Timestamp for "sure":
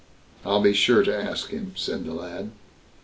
0.73-1.03